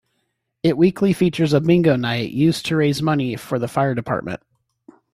It 0.63 0.79
weekly 0.79 1.13
features 1.13 1.53
a 1.53 1.61
Bingo 1.61 1.95
night 1.95 2.31
used 2.31 2.65
to 2.65 2.75
raise 2.75 3.03
money 3.03 3.35
for 3.35 3.59
the 3.59 3.67
fire 3.67 3.93
department. 3.93 4.41